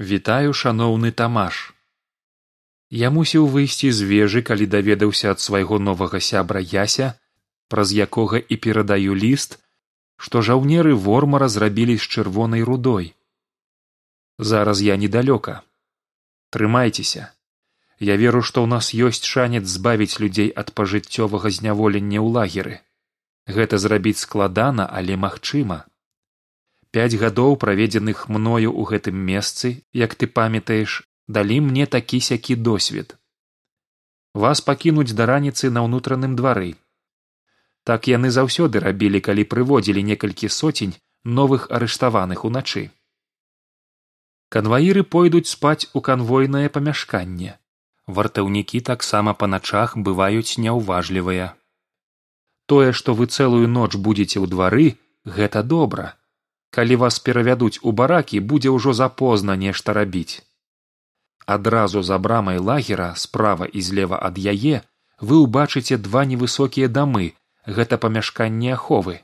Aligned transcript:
вітаю 0.00 0.56
шаноўны 0.64 1.12
тамаш 1.22 1.62
я 3.04 3.14
мусіў 3.16 3.48
выйсці 3.54 3.94
з 3.96 4.10
вежы 4.12 4.40
калі 4.42 4.66
даведаўся 4.74 5.32
ад 5.36 5.40
свайго 5.46 5.78
новага 5.78 6.20
сябра 6.28 6.60
яся 6.74 7.14
праз 7.68 7.92
якога 8.04 8.40
і 8.40 8.56
перадаю 8.66 9.18
ліст 9.24 9.60
што 10.20 10.42
жаўнеры 10.46 10.92
вормара 10.92 11.48
зрабілі 11.48 11.96
з 11.96 12.04
чырвонай 12.14 12.62
рудой. 12.62 13.14
Зараз 14.38 14.82
я 14.84 14.96
недалёка. 15.00 15.62
Трымайцеся. 16.52 17.32
Я 17.98 18.16
веру 18.20 18.42
што 18.42 18.64
ў 18.64 18.68
нас 18.72 18.92
ёсць 18.92 19.24
шанец 19.24 19.64
збавіць 19.64 20.20
людзей 20.20 20.52
ад 20.62 20.72
пажыццёвага 20.76 21.48
зняволення 21.48 22.20
ў 22.20 22.28
лагеры. 22.36 22.76
Гэта 23.48 23.80
зрабіць 23.80 24.20
складана 24.20 24.88
але 25.00 25.16
магчыма 25.16 25.84
пяць 26.96 27.18
гадоў 27.22 27.56
праведзеных 27.62 28.28
мною 28.28 28.70
ў 28.74 28.82
гэтым 28.92 29.16
месцы 29.30 29.72
як 30.04 30.14
ты 30.18 30.26
памятаеш 30.26 31.02
далі 31.38 31.60
мне 31.66 31.86
такі 31.86 32.20
сякі 32.20 32.56
досвед. 32.68 33.16
Вас 34.34 34.60
пакінуць 34.60 35.14
да 35.14 35.26
раніцы 35.30 35.70
на 35.70 35.86
ўнутраным 35.86 36.34
двары. 36.38 36.74
Так 37.84 38.10
яны 38.10 38.30
заўсёды 38.34 38.82
рабілі 38.82 39.20
калі 39.28 39.46
прыводзілі 39.54 40.02
некалькі 40.10 40.50
соцень 40.56 40.98
новых 41.24 41.70
арыштаваных 41.70 42.44
уначы. 42.44 42.90
Канваіры 44.50 45.02
пойдуць 45.14 45.50
спаць 45.54 45.86
у 45.94 46.02
канвойнае 46.02 46.68
памяшканне. 46.68 47.58
Вартаўнікі 48.06 48.80
таксама 48.90 49.34
па 49.34 49.46
начах 49.46 49.96
бываюць 49.96 50.58
няўважлівыя. 50.58 51.54
Тое 52.66 52.92
што 52.92 53.14
вы 53.14 53.26
цэлую 53.26 53.66
ноч 53.70 53.94
будзеце 53.94 54.42
ў 54.42 54.46
двары 54.50 54.88
гэта 55.24 55.62
добра 55.62 56.19
калі 56.70 56.96
вас 57.02 57.18
перавядуць 57.18 57.80
у 57.82 57.92
баракі 57.92 58.40
будзе 58.52 58.70
ўжо 58.76 58.94
запозна 59.02 59.56
нешта 59.64 59.96
рабіць 59.96 60.44
адразу 61.46 62.02
за 62.02 62.18
брамай 62.18 62.58
лагера 62.58 63.14
справа 63.16 63.66
і 63.66 63.80
злева 63.80 64.18
ад 64.28 64.38
яе 64.38 64.82
вы 65.20 65.40
ўбачыце 65.44 65.98
два 65.98 66.22
невысокія 66.24 66.88
дамы 66.88 67.34
гэта 67.66 67.98
памяшканне 67.98 68.72
аховы. 68.74 69.20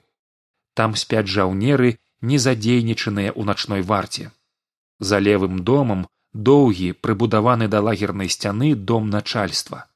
Там 0.75 0.95
спяць 1.03 1.31
жаўнеры 1.37 1.97
не 2.21 2.39
задзейнічаныя 2.39 3.31
ў 3.33 3.43
начной 3.51 3.83
варце. 3.83 4.31
За 4.99 5.23
левым 5.23 5.63
домам 5.71 6.05
доўгі 6.33 6.93
прыбудаваны 7.07 7.69
да 7.69 7.81
лагернай 7.81 8.29
сцяны 8.29 8.75
дом 8.75 9.09
начальства. 9.09 9.87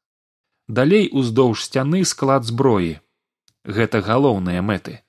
Далей 0.69 1.11
уздоўж 1.13 1.65
сцяны 1.67 2.05
склад 2.05 2.49
зброі. 2.49 2.99
Гэта 3.65 4.01
галоўныя 4.01 4.63
мэты 4.63 5.01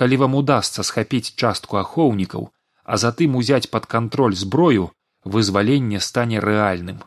калі 0.00 0.22
вам 0.24 0.34
удасся 0.40 0.86
схапіць 0.90 1.34
частку 1.36 1.80
ахоўнікаў 1.84 2.48
а 2.90 2.96
затым 3.02 3.36
узяць 3.38 3.70
пад 3.74 3.86
кантроль 3.86 4.34
зброю 4.34 4.90
вызваленне 5.24 6.00
стане 6.06 6.40
рэальным. 6.44 7.02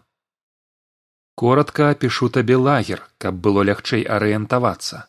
Коротко 1.36 1.90
апішу 1.94 2.30
табе 2.30 2.56
лагер 2.68 3.02
каб 3.18 3.42
было 3.48 3.66
лягчэй 3.70 4.06
арыентавацца. 4.18 5.08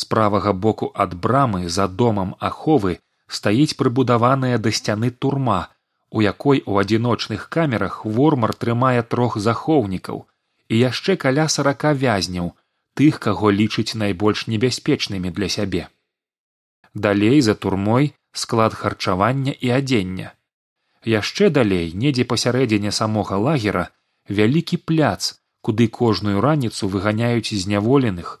З 0.00 0.04
правага 0.14 0.52
боку 0.66 0.90
ад 1.04 1.14
брамы 1.26 1.68
за 1.68 1.86
домам 2.02 2.34
аховы 2.50 2.98
стаіць 3.38 3.76
прыбудаваная 3.80 4.58
да 4.58 4.72
сцяны 4.80 5.10
турма 5.10 5.60
у 6.10 6.20
якой 6.20 6.62
у 6.66 6.76
адзіночных 6.82 7.48
камерах 7.56 8.04
вормар 8.04 8.52
трымае 8.64 9.02
трох 9.14 9.38
захоўнікаў 9.46 10.24
і 10.68 10.82
яшчэ 10.82 11.16
каля 11.24 11.48
сарака 11.56 11.92
вязняў 12.04 12.52
тых 13.00 13.20
каго 13.26 13.54
лічыць 13.62 13.96
найбольш 14.04 14.46
небяспечнымі 14.54 15.32
для 15.40 15.48
сябе 15.56 15.88
далей 16.94 17.40
за 17.40 17.54
турмой 17.54 18.14
склад 18.32 18.74
харчавання 18.74 19.54
і 19.60 19.70
адзення. 19.70 20.32
Яшчэ 21.04 21.50
далей 21.50 21.92
недзе 21.94 22.24
пасярэдзіне 22.24 22.92
самога 22.92 23.36
лагера 23.36 23.88
вялікі 24.28 24.76
пляц 24.76 25.40
куды 25.60 25.88
кожную 25.88 26.40
раніцу 26.40 26.88
выганяюць 26.88 27.54
зняволеных 27.54 28.38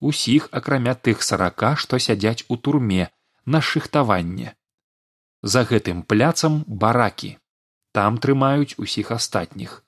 усіх 0.00 0.48
акрамя 0.52 0.94
тых 0.94 1.22
сарака 1.22 1.74
што 1.76 1.98
сядзяць 1.98 2.44
у 2.48 2.56
турме 2.56 3.10
на 3.44 3.60
шыхтаванне. 3.60 4.54
За 5.42 5.64
гэтым 5.64 6.02
пляцам 6.02 6.64
баракі. 6.66 7.38
Там 7.92 8.18
трымаюць 8.18 8.78
усіх 8.78 9.10
астатніх. 9.10 9.82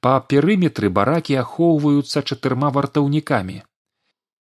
Па 0.00 0.20
перыметры 0.20 0.88
баракі 0.88 1.36
ахоўваюцца 1.40 2.22
чатырма 2.22 2.70
вартаўнікамі 2.76 3.62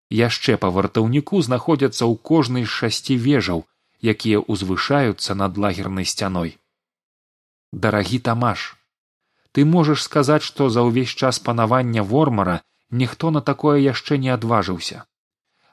яшчэ 0.10 0.58
па 0.58 0.70
вартаўніку 0.76 1.42
знаходзяцца 1.42 2.04
ў 2.06 2.16
кожнай 2.32 2.64
з 2.66 2.74
шасці 2.82 3.18
вежаў 3.18 3.66
якія 4.02 4.40
ўзвышаюцца 4.48 5.36
над 5.36 5.58
лагернай 5.58 6.06
сцяной. 6.06 6.58
Дарагі 7.72 8.20
тамаш 8.20 8.76
ты 9.52 9.66
можаш 9.66 10.02
сказаць 10.06 10.46
што 10.46 10.70
за 10.70 10.86
ўвесь 10.88 11.14
час 11.14 11.40
панавання 11.40 12.02
вормара 12.02 12.62
ніхто 12.90 13.32
на 13.32 13.42
такое 13.42 13.78
яшчэ 13.80 14.18
не 14.18 14.30
адважыўся. 14.30 15.06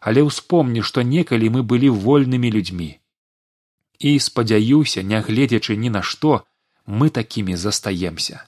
Але 0.01 0.23
ўспомні 0.23 0.83
што 0.83 1.03
некалі 1.03 1.49
мы 1.51 1.63
былі 1.63 1.89
вольнымі 1.89 2.51
людзьмі. 2.51 2.91
І 3.99 4.19
спадзяюся 4.21 5.03
нягледзячы 5.03 5.77
ні 5.77 5.91
на 5.91 6.03
што 6.03 6.45
мы 6.87 7.09
такімі 7.11 7.57
застаемся. 7.57 8.45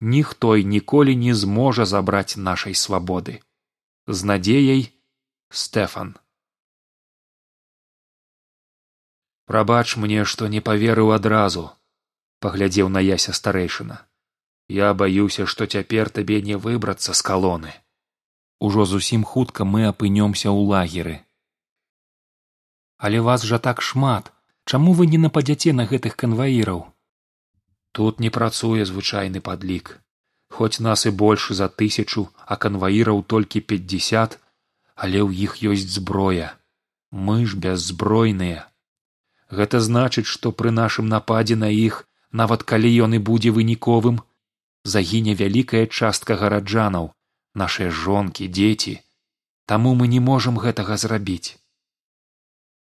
Ніхто 0.00 0.56
і 0.56 0.64
ніколі 0.64 1.16
не 1.16 1.34
зможа 1.34 1.84
забраць 1.84 2.36
нашай 2.36 2.74
свабоды. 2.74 3.40
З 4.06 4.24
надзеяй 4.24 4.88
стэфан 5.50 6.16
прабач 9.46 9.86
мне 9.96 10.24
што 10.34 10.50
не 10.56 10.60
паверыў 10.72 11.14
адразу 11.20 11.64
паглядзеў 12.46 12.92
на 12.98 13.06
яся 13.06 13.34
старэйшына 13.40 14.02
я 14.80 14.92
баюся 14.94 15.46
што 15.54 15.66
цяпер 15.78 16.14
табе 16.20 16.42
не 16.50 16.60
выбрацца 16.68 17.16
з 17.22 17.26
калоны 17.30 17.74
ужо 18.68 18.86
зусім 18.92 19.26
хутка 19.32 19.66
мы 19.72 19.88
апынёмся 19.94 20.48
ў 20.50 20.70
лагеры 20.74 21.18
але 23.00 23.20
вас 23.20 23.42
жа 23.42 23.58
так 23.58 23.80
шмат. 23.80 24.30
Чаму 24.66 24.92
вы 24.92 25.06
не 25.12 25.18
нападзяце 25.18 25.72
на 25.72 25.86
гэтых 25.88 26.16
канваіраў? 26.22 26.84
Тут 27.96 28.20
не 28.20 28.30
працуе 28.30 28.84
звычайны 28.84 29.40
падлік. 29.40 29.98
Хоць 30.52 30.84
нас 30.84 31.06
і 31.08 31.12
больш 31.22 31.48
за 31.60 31.68
тысячу 31.82 32.28
а 32.46 32.56
канваіраў 32.64 33.24
толькі 33.34 33.64
пятьдесят 33.72 34.36
але 35.04 35.20
ў 35.24 35.30
іх 35.48 35.52
ёсць 35.64 35.88
зброя. 35.96 36.48
Мы 37.10 37.36
ж 37.48 37.56
бяззбройныя. 37.56 38.68
Гэта 39.58 39.80
значыць 39.80 40.28
што 40.32 40.52
пры 40.58 40.70
нашым 40.70 41.08
нападзе 41.12 41.56
на 41.60 41.70
іх 41.74 42.04
нават 42.40 42.66
калі 42.72 42.90
ён 43.06 43.16
і 43.18 43.20
будзе 43.30 43.50
выніковым 43.56 44.20
загіне 44.94 45.34
вялікая 45.40 45.86
частка 45.86 46.36
гараджанаў 46.42 47.08
нашыя 47.62 47.94
жонкі 48.02 48.50
дзеці. 48.58 49.00
Таму 49.72 49.94
мы 49.94 50.10
не 50.12 50.20
можам 50.28 50.60
гэтага 50.66 51.00
зрабіць. 51.00 51.56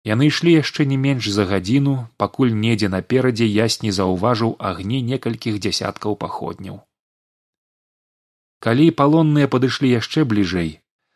Яны 0.05 0.29
ішлі 0.29 0.53
яшчэ 0.59 0.87
не 0.93 1.01
менш 1.01 1.31
за 1.33 1.49
гадзіну 1.49 1.97
пакуль 2.21 2.55
недзе 2.63 2.93
наперадзе 2.93 3.49
ясь 3.49 3.81
не 3.83 3.93
заўважыў 3.99 4.55
агні 4.71 5.03
некалькіх 5.11 5.59
дзясяткаў 5.65 6.21
паходняў. 6.23 6.79
Калі 8.63 8.91
палонныя 9.03 9.51
падышлі 9.57 9.91
яшчэ 9.97 10.29
бліжэй 10.33 10.73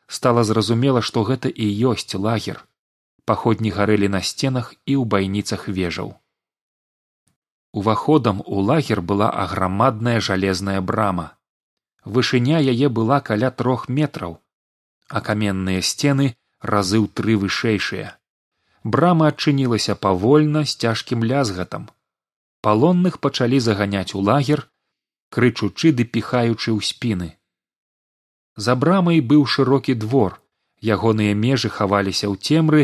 стала 0.09 0.45
зразумела 0.45 1.03
што 1.03 1.25
гэта 1.25 1.49
і 1.49 1.67
ёсць 1.93 2.15
лагер. 2.15 2.65
Паходні 3.25 3.71
гарэлі 3.75 4.09
на 4.09 4.23
сценах 4.23 4.73
і 4.87 4.95
ў 4.97 5.05
байніцах 5.05 5.69
вежаў. 5.69 6.15
Уваходам 7.73 8.43
у 8.47 8.63
лагер 8.63 9.03
была 9.03 9.31
аграмадная 9.31 10.21
жалезная 10.21 10.81
брама. 10.81 11.37
Вышыня 12.05 12.63
яе 12.63 12.89
была 12.89 13.21
каля 13.21 13.51
трох 13.51 13.89
метраў 13.89 14.41
а 15.09 15.21
каменныя 15.21 15.83
сцены 15.83 16.35
разы 16.61 16.99
ў 16.99 17.07
тры 17.19 17.37
вышэйшыя. 17.43 18.15
Брама 18.83 19.31
адчынілася 19.33 19.95
павольна 19.95 20.65
з 20.65 20.75
цяжкім 20.87 21.23
лязгатам. 21.25 21.91
Палонных 22.63 23.19
пачалі 23.23 23.59
заганяць 23.63 24.15
у 24.15 24.23
лагер 24.29 24.67
крычучы 25.31 25.93
ды 25.93 26.07
піхаючы 26.07 26.71
ў 26.75 26.81
спіны 26.83 27.29
за 28.57 28.75
брамай 28.75 29.21
быў 29.21 29.47
шырокі 29.47 29.95
двор. 29.95 30.41
Ягоныя 30.81 31.33
межы 31.35 31.69
хаваліся 31.69 32.29
ў 32.29 32.37
цемры 32.37 32.83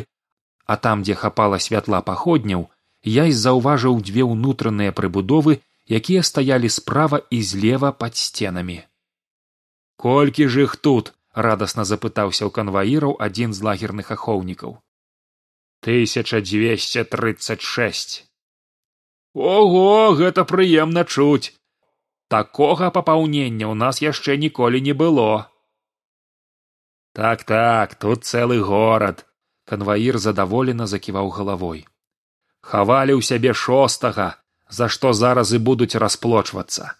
а 0.67 0.77
там 0.77 1.03
дзе 1.03 1.15
хапала 1.15 1.59
святла 1.59 2.01
паходняў 2.01 2.69
язь 3.15 3.37
заўважыў 3.45 3.99
дзве 4.01 4.25
ўнутраныя 4.29 4.95
прыбудовы 4.99 5.59
якія 5.99 6.23
стаялі 6.23 6.69
справа 6.71 7.19
і 7.31 7.43
злева 7.43 7.93
пад 7.93 8.17
сценамі. 8.17 8.79
Колькі 9.97 10.49
ж 10.49 10.65
іх 10.67 10.77
тут 10.77 11.13
радасна 11.35 11.85
запытаўся 11.85 12.47
ў 12.47 12.51
канваіраў 12.59 13.17
адзін 13.19 13.53
з 13.53 13.67
лагерных 13.69 14.13
ахоўнікаў. 14.17 14.79
Тысяча 15.83 16.41
двести 16.41 17.05
тридцать 17.05 17.61
шесть 17.61 18.25
ого 19.35 20.15
гэта 20.15 20.45
прыемна 20.45 21.05
чуць! 21.05 21.53
Такога 22.29 22.89
папаўнення 22.89 23.67
ў 23.69 23.75
нас 23.75 24.01
яшчэ 24.01 24.37
ніколі 24.41 24.81
не 24.81 24.95
было 24.97 25.52
так 27.13 27.45
так 27.45 27.95
тут 27.95 28.25
цэлы 28.25 28.59
горад. 28.61 29.27
Канваір 29.65 30.19
задаволена 30.19 30.87
заківаў 30.87 31.31
галавой. 31.31 31.87
Хавалі 32.61 33.17
ў 33.19 33.23
сябе 33.23 33.55
шостага 33.55 34.37
за 34.69 34.89
што 34.89 35.13
зараз 35.13 35.53
і 35.53 35.63
будуць 35.71 35.95
расплочвацца. 35.95 36.95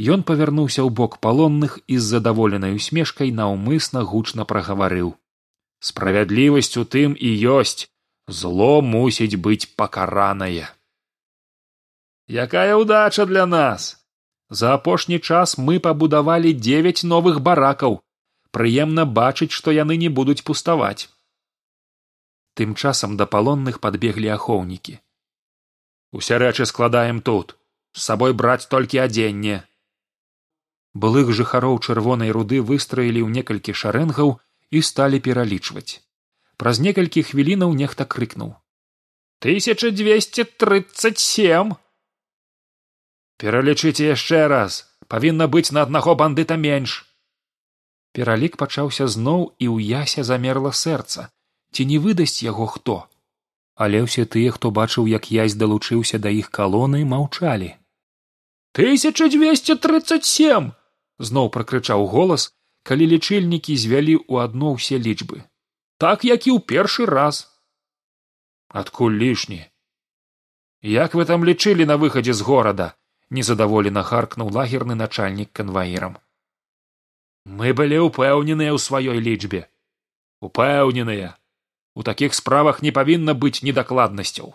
Ён 0.00 0.22
павярнуўся 0.22 0.82
ў 0.84 0.90
бок 0.90 1.18
палонных 1.24 1.78
і 1.86 1.96
з 1.98 2.04
задаволенай 2.16 2.76
усмешкай 2.76 3.32
наўмысна 3.32 4.04
гучна 4.04 4.44
прагаварыў. 4.44 5.14
Справядлівасць 5.80 6.76
у 6.76 6.84
тым 6.84 7.16
і 7.16 7.30
ёсць. 7.60 7.88
Зло 8.28 8.74
мусіць 8.80 9.40
быць 9.40 9.66
пакаранае 9.80 10.70
якая 12.30 12.78
ўдача 12.78 13.26
для 13.26 13.46
нас! 13.46 13.98
За 14.50 14.74
апошні 14.74 15.18
час 15.18 15.58
мы 15.58 15.78
пабудавалі 15.78 16.54
дзевяць 16.54 17.02
новых 17.02 17.42
баракаў 17.42 18.02
прыемна 18.56 19.06
бачыць 19.20 19.52
што 19.52 19.74
яны 19.76 19.96
не 19.96 20.08
будуць 20.08 20.42
пуставаць. 20.42 21.08
Тым 22.54 22.74
часам 22.74 23.16
да 23.16 23.26
палонных 23.26 23.80
падбеглі 23.80 24.28
ахоўнікі. 24.36 24.98
Усе 26.12 26.38
рэчы 26.42 26.66
складаем 26.66 27.20
тут. 27.22 27.56
З 27.94 28.02
сабой 28.10 28.32
браць 28.32 28.66
толькі 28.70 29.02
адзенне 29.02 29.62
былых 30.94 31.30
жыхароў 31.32 31.78
чырвонай 31.78 32.30
руды 32.34 32.60
выстраілі 32.62 33.22
ў 33.22 33.28
некалькі 33.30 33.74
шарэнгаў 33.74 34.38
і 34.70 34.82
сталі 34.82 35.20
пералічваць. 35.22 36.02
Праз 36.56 36.80
некалькі 36.80 37.22
хвілінаў 37.22 37.74
нехта 37.74 38.04
крыкнуў. 38.04 38.54
Тысяча 39.40 39.90
двести 39.90 40.44
тридцать 40.44 41.18
семь 41.18 41.72
пералічыце 43.40 44.12
яшчэ 44.12 44.48
раз. 44.52 44.84
Павінна 45.08 45.48
быць 45.48 45.72
на 45.72 45.82
аднаго 45.82 46.14
бандыта 46.14 46.56
менш 46.60 47.09
пералік 48.16 48.56
пачаўся 48.60 49.06
зноў 49.06 49.42
і 49.58 49.66
ў 49.70 50.02
ясе 50.02 50.24
замерла 50.26 50.72
сэрца. 50.74 51.30
Ці 51.72 51.86
не 51.90 51.98
выдасць 52.02 52.42
яго 52.42 52.66
хто? 52.66 52.96
Але 53.74 54.02
ўсе 54.06 54.26
тыя 54.26 54.50
хто 54.56 54.70
бачыў 54.74 55.06
як 55.10 55.30
язь 55.34 55.56
далучыўся 55.60 56.18
да 56.18 56.30
іх 56.34 56.50
калоны 56.50 57.04
маўчалі. 57.12 57.70
Тысяча 58.72 59.28
двести 59.30 59.74
тридцать 59.74 60.24
семь 60.24 60.70
зноў 61.18 61.50
пракрычаў 61.54 62.06
голас 62.14 62.50
калі 62.82 63.06
лічыльнікі 63.12 63.76
звялі 63.76 64.16
ў 64.16 64.46
адно 64.46 64.74
ўсе 64.76 64.98
лічбы. 64.98 65.42
Так 65.98 66.24
як 66.24 66.46
і 66.46 66.56
ў 66.56 66.60
першы 66.64 67.06
раз 67.06 67.46
адкуль 68.68 69.18
лішні? 69.22 69.60
Як 70.82 71.14
вы 71.14 71.26
там 71.28 71.44
лічылі 71.44 71.84
на 71.84 71.96
выхадзе 72.00 72.32
з 72.32 72.46
горада 72.46 72.86
незадаволена 73.30 74.02
харкнуў 74.02 74.50
лагерны 74.56 74.96
начальнік 74.96 75.52
канваірам 75.52 76.16
мы 77.44 77.72
былі 77.72 77.98
ўпэўненыя 78.06 78.72
ў 78.74 78.78
сваёй 78.78 79.18
лічбе. 79.20 79.66
Упэўненыя. 80.40 81.36
У 81.94 82.02
такіх 82.02 82.34
справах 82.34 82.82
не 82.82 82.92
павінна 82.92 83.34
быць 83.34 83.62
недакладнасцяў. 83.66 84.54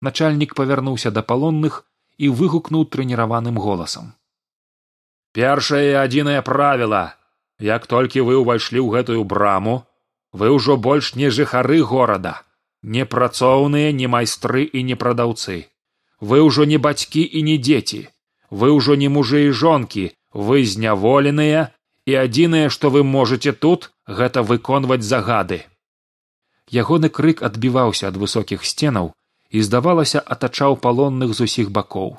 Начальнік 0.00 0.54
павярнуўся 0.54 1.10
да 1.10 1.22
палонных 1.22 1.84
і 2.18 2.28
выгукнуў 2.28 2.88
трэніраваным 2.92 3.58
голасам. 3.58 4.14
Першае 5.32 5.98
адзінае 6.02 6.42
правіла. 6.42 7.14
Як 7.58 7.86
толькі 7.86 8.22
вы 8.26 8.38
ўвайшлі 8.38 8.80
ў 8.82 8.88
гэтую 8.98 9.22
браму 9.24 9.82
вы 10.32 10.52
ўжо 10.54 10.76
больш 10.76 11.16
не 11.18 11.30
жыхары 11.34 11.82
горада 11.82 12.38
непрацоўныя 12.82 13.92
не 13.92 14.06
майстры 14.06 14.64
і 14.64 14.82
не 14.82 14.94
прадаўцы. 14.94 15.66
Вы 16.20 16.42
ўжо 16.42 16.64
не 16.64 16.78
бацькі 16.78 17.22
і 17.22 17.42
не 17.42 17.58
дзеці. 17.58 18.08
Вы 18.50 18.70
ўжо 18.74 18.94
не 18.94 19.08
мужы 19.08 19.48
і 19.48 19.50
жонкі. 19.50 20.12
Вы 20.32 20.64
зняволеныя 20.64 21.72
і 22.08 22.14
адзінае 22.24 22.68
што 22.74 22.90
вы 22.94 23.02
можете 23.04 23.52
тут 23.64 23.90
гэта 24.20 24.44
выконваць 24.50 25.04
загады. 25.08 25.58
Ягоны 26.82 27.08
крык 27.18 27.42
адбіваўся 27.48 28.08
ад 28.08 28.16
высокіх 28.22 28.64
сценаў 28.70 29.12
і 29.50 29.64
здавалася 29.66 30.22
атачаў 30.36 30.76
палонных 30.84 31.34
з 31.36 31.48
усіх 31.48 31.70
бакоў. 31.78 32.16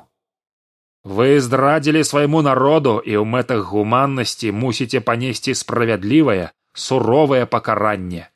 Вы 1.02 1.28
здрадзілі 1.46 2.02
свайму 2.04 2.42
народу 2.46 2.94
і 3.00 3.16
ў 3.18 3.24
мэтах 3.34 3.70
гуманнасці 3.72 4.52
мусіце 4.62 5.00
панесці 5.10 5.54
справядлівае 5.62 6.50
суровае 6.86 7.46
пакаранне. 7.54 8.28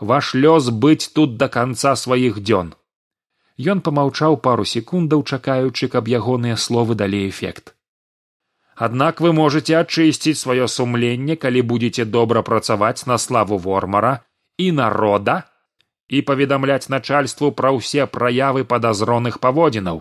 Ваш 0.00 0.34
лёс 0.34 0.70
быць 0.84 1.10
тут 1.16 1.36
да 1.42 1.48
канца 1.56 1.96
сваіх 2.02 2.38
дзён 2.40 2.74
Ён 3.72 3.82
памаўчаў 3.86 4.38
пару 4.46 4.64
секундаў 4.64 5.26
чакаючы 5.26 5.88
каб 5.94 6.08
ягоныя 6.08 6.56
словы 6.56 6.94
далі 7.02 7.26
эфект 7.28 7.74
аднак 8.86 9.20
вы 9.20 9.30
можете 9.36 9.76
ачысціць 9.76 10.40
сваё 10.40 10.66
сумленне 10.74 11.36
калі 11.36 11.62
будете 11.72 12.04
добра 12.16 12.42
працаваць 12.42 13.06
на 13.10 13.16
славу 13.24 13.58
вормара 13.66 14.12
і 14.56 14.72
народа 14.76 15.34
і 16.08 16.22
паведамляць 16.30 16.88
начальству 16.94 17.52
пра 17.60 17.72
ўсе 17.76 18.06
праявы 18.14 18.64
падазроных 18.72 19.36
паводзінаў 19.44 20.00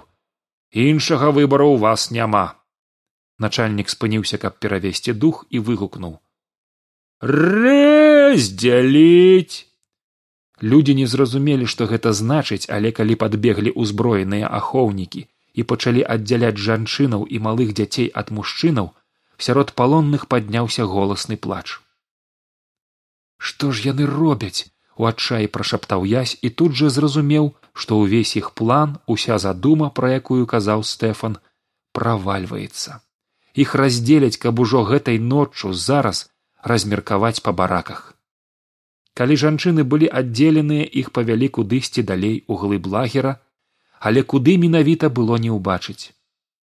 іншага 0.71 1.31
выбару 1.35 1.67
ў 1.75 1.77
вас 1.83 2.07
няма. 2.15 2.45
Начальнік 3.39 3.87
спыніўся 3.91 4.37
каб 4.39 4.59
перавесці 4.63 5.15
дух 5.25 5.43
і 5.49 5.59
выгукнуў 5.59 6.13
рэздзяліць 7.21 8.45
Людзі 10.61 10.95
не 10.95 11.07
зразумелі, 11.07 11.65
што 11.71 11.85
гэта 11.87 12.11
значыць, 12.11 12.67
але 12.67 12.91
калі 12.91 13.15
падбеглі 13.15 13.71
ўзброеныя 13.75 14.47
ахоўнікі 14.59 15.21
і 15.53 15.65
пачалі 15.71 16.03
аддзяляць 16.15 16.57
жанчынаў 16.65 17.25
і 17.25 17.39
малых 17.45 17.71
дзяцей 17.77 18.09
ад 18.21 18.31
мужчынаў, 18.39 18.91
сярод 19.37 19.73
палонных 19.81 20.27
падняўся 20.33 20.85
голасны 20.95 21.37
плач. 21.37 21.79
Што 23.37 23.71
ж 23.71 23.89
яны 23.91 24.05
робяць? 24.05 24.69
у 24.99 25.05
адчаі 25.07 25.47
прашаптаў 25.55 26.01
язь 26.11 26.35
і 26.43 26.49
тут 26.61 26.73
жа 26.75 26.89
зразумеў, 26.91 27.45
што 27.71 27.99
ўвесь 27.99 28.35
іх 28.35 28.51
план 28.51 28.97
уся 29.07 29.37
задума, 29.39 29.87
пра 29.99 30.11
якую 30.19 30.43
казаў 30.43 30.83
стэфан, 30.83 31.39
правальваецца. 31.95 32.99
Іх 33.55 33.79
раздзеляць, 33.79 34.35
каб 34.43 34.59
ужо 34.59 34.83
гэтай 34.91 35.23
ноччу 35.31 35.71
зараз 35.71 36.27
размеркаваць 36.73 37.39
па 37.39 37.55
бараках 37.55 38.09
калі 39.19 39.35
жанчыны 39.41 39.83
былі 39.91 40.07
аддзеленыя 40.19 40.85
іх 41.01 41.11
павялі 41.15 41.47
кудысьці 41.55 42.03
далей 42.09 42.35
у 42.47 42.55
глыб 42.61 42.85
лагера 42.93 43.33
але 43.99 44.23
куды 44.23 44.57
менавіта 44.57 45.09
было 45.09 45.37
не 45.47 45.51
ўбачыць. 45.55 46.11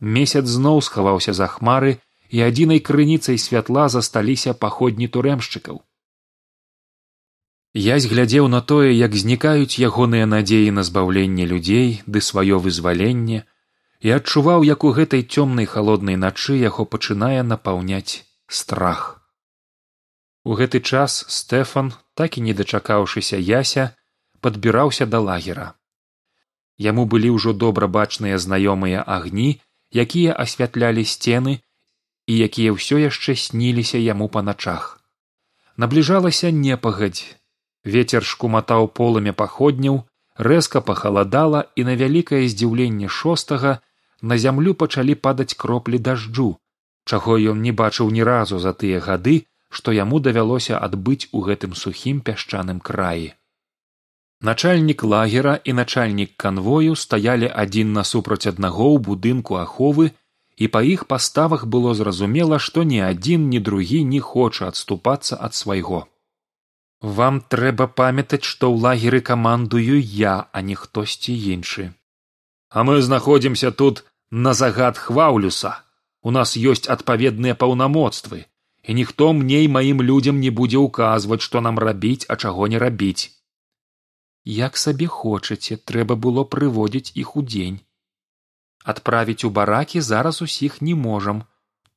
Месяц 0.01 0.45
зноў 0.59 0.83
схаваўся 0.83 1.33
за 1.33 1.49
хмары 1.57 1.97
і 2.31 2.47
адзінай 2.51 2.81
крыніцай 2.91 3.39
святла 3.39 3.89
засталіся 3.89 4.55
паходні 4.55 5.09
турэмшчыкаў 5.17 5.83
язь 7.75 8.07
глядзеў 8.07 8.47
на 8.49 8.61
тое 8.61 8.95
як 8.95 9.17
знікаюць 9.19 9.79
ягоныя 9.83 10.27
надзеі 10.31 10.71
на 10.71 10.83
збаўленне 10.87 11.45
людзей 11.45 12.03
ды 12.07 12.23
сваё 12.23 12.63
вызваленне 12.63 13.43
і 14.01 14.15
адчуваў 14.17 14.63
як 14.63 14.85
у 14.85 14.95
гэтай 14.95 15.27
цёмнай 15.27 15.67
халоднай 15.67 16.17
начы 16.17 16.55
яго 16.55 16.87
пачынае 16.87 17.43
напаўняць 17.43 18.23
страх. 18.47 19.27
У 20.45 20.55
гэты 20.55 20.81
час 20.81 21.27
стэфан 21.27 21.93
так 22.15 22.39
і 22.39 22.47
не 22.47 22.55
дачакаўшыся 22.55 23.43
яся 23.43 23.91
падбіраўся 24.41 25.07
да 25.07 25.19
лагера 25.19 25.75
яму 26.79 27.05
былі 27.07 27.31
ўжо 27.37 27.53
добра 27.53 27.87
бачныя 27.97 28.39
знаёмыя 28.45 29.05
агні 29.17 29.61
якія 30.05 30.35
асвятлялі 30.45 31.05
сцены 31.13 31.55
і 32.27 32.39
якія 32.49 32.75
ўсё 32.75 32.99
яшчэ 33.05 33.37
сніліся 33.45 33.99
яму 33.99 34.29
па 34.37 34.43
начах 34.49 34.89
набліжалася 35.77 36.51
непагадзь 36.51 37.25
вецер 37.97 38.27
шкуматаў 38.33 38.91
полымя 38.99 39.33
паходняў 39.33 40.03
рэзка 40.49 40.81
пахаладала 40.91 41.65
і 41.77 41.87
на 41.89 41.95
вялікае 42.03 42.45
здзіўленне 42.49 43.09
шостага 43.09 43.79
на 44.23 44.39
зямлю 44.45 44.75
пачалі 44.85 45.15
падаць 45.15 45.55
кроплі 45.65 45.99
дажджу 46.11 46.51
чаго 47.05 47.39
ён 47.55 47.61
не 47.63 47.73
бачыў 47.73 48.11
ні 48.19 48.23
разу 48.31 48.59
за 48.59 48.73
тыя 48.73 49.01
гады 49.09 49.37
што 49.79 49.93
яму 49.93 50.21
давялося 50.27 50.79
адбыць 50.87 51.29
у 51.33 51.43
гэтым 51.47 51.75
сухім 51.79 52.21
пясчаным 52.27 52.79
краі. 52.89 53.33
Начальнік 54.45 55.03
лагера 55.05 55.61
і 55.65 55.73
начальнік 55.73 56.33
канвою 56.37 56.97
стаялі 57.03 57.49
адзін 57.63 57.93
насупраць 57.97 58.47
аднаго 58.51 58.89
ў 58.95 59.01
будынку 59.07 59.57
аховы 59.57 60.11
і 60.65 60.67
па 60.75 60.83
іх 60.95 61.05
паставах 61.13 61.63
было 61.75 61.95
зразумела, 62.01 62.59
што 62.65 62.83
ні 62.91 62.99
адзін 63.07 63.47
ні 63.53 63.61
другі 63.69 64.01
не 64.09 64.21
хоча 64.21 64.69
адступацца 64.73 65.39
ад 65.49 65.57
свайго. 65.59 66.01
Вам 67.01 67.41
трэба 67.55 67.87
памятаць, 68.01 68.45
што 68.45 68.69
ў 68.69 68.85
лагеры 68.85 69.21
камандую 69.29 69.97
я, 70.01 70.35
а 70.53 70.61
не 70.61 70.77
хтосьці 70.81 71.33
іншы. 71.55 71.87
А 72.69 72.85
мы 72.85 73.01
знаходзімся 73.07 73.71
тут 73.71 74.03
на 74.31 74.53
загад 74.53 75.01
хваўлюса. 75.01 75.73
У 76.21 76.35
нас 76.37 76.53
ёсць 76.57 76.91
адпаведныя 76.97 77.57
паўнамоцтвы 77.65 78.45
і 78.85 78.99
ніхто 79.01 79.33
мне 79.33 79.65
і 79.65 79.73
маім 79.79 80.05
людзям 80.11 80.45
не 80.45 80.53
будзе 80.61 80.85
ўказваць 80.85 81.41
што 81.49 81.65
нам 81.65 81.81
рабіць 81.87 82.29
а 82.29 82.37
чаго 82.37 82.69
не 82.75 82.83
рабіць 82.85 83.33
як 84.45 84.77
сабе 84.77 85.07
хочаце 85.07 85.77
трэба 85.77 86.15
было 86.29 86.45
прыводзіць 86.45 87.13
іх 87.25 87.37
удзень 87.37 87.83
адправіць 88.85 89.45
у 89.49 89.51
баракі 89.51 90.01
зараз 90.01 90.43
усіх 90.47 90.81
не 90.83 90.95
можам 90.95 91.43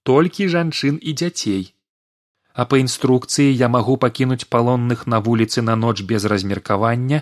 толькі 0.10 0.48
жанчын 0.48 1.00
і 1.02 1.14
дзяцей. 1.22 1.64
А 2.54 2.66
па 2.66 2.80
інструкцыі 2.82 3.56
я 3.62 3.68
магу 3.74 3.98
пакінуць 4.04 4.48
палонных 4.56 5.06
на 5.14 5.20
вуліцы 5.26 5.62
на 5.62 5.76
ноч 5.76 6.02
без 6.12 6.26
размеркавання 6.34 7.22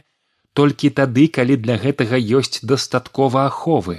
толькі 0.54 0.92
тады 1.00 1.26
калі 1.38 1.58
для 1.64 1.76
гэтага 1.86 2.22
ёсць 2.40 2.62
дастаткова 2.74 3.48
аховы. 3.50 3.98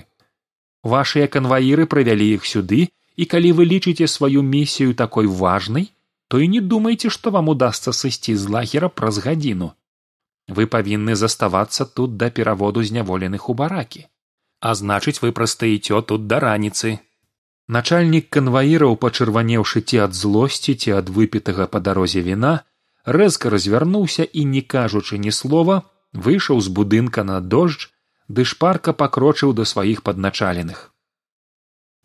Вашыя 0.95 1.27
канваіры 1.27 1.87
правялі 1.95 2.31
іх 2.39 2.47
сюды 2.53 2.89
і 3.17 3.27
калі 3.35 3.53
вы 3.59 3.67
лічыце 3.73 4.09
сваю 4.15 4.47
місію 4.55 4.95
такой 4.95 5.27
важнай 5.27 5.91
то 6.29 6.41
і 6.41 6.49
не 6.55 6.61
думайце 6.61 7.11
што 7.11 7.31
вам 7.35 7.51
удасся 7.53 7.93
сысці 7.93 8.39
з 8.39 8.55
лагера 8.55 8.89
праз 8.89 9.19
гадзіну 9.27 9.75
вы 10.49 10.67
павінны 10.67 11.17
заставацца 11.17 11.85
тут 11.85 12.17
да 12.17 12.31
пераводу 12.31 12.83
зняволеных 12.83 13.49
у 13.49 13.55
баракі 13.55 14.07
а 14.61 14.75
значыць 14.75 15.21
вы 15.23 15.33
прастаіцё 15.33 16.01
тут 16.11 16.27
да 16.31 16.41
раніцы 16.45 16.99
начальнік 17.77 18.31
канваіраў 18.37 18.97
пачырванеўшы 19.03 19.83
ці 19.83 20.03
ад 20.07 20.15
злосці 20.15 20.75
ці 20.75 20.97
ад 20.99 21.11
выпітага 21.19 21.67
па 21.73 21.83
дарозе 21.89 22.23
віна 22.29 22.55
рэзка 23.19 23.51
развярнуўся 23.55 24.25
і 24.25 24.45
не 24.57 24.63
кажучы 24.63 25.19
ні 25.19 25.33
слова 25.39 25.83
выйшаў 26.27 26.61
з 26.67 26.75
будынка 26.79 27.25
на 27.31 27.41
дождж 27.55 27.89
ды 28.29 28.45
шпарка 28.53 28.93
пакрочыў 28.93 29.55
да 29.61 29.67
сваіх 29.73 30.03
падначаленых 30.07 30.91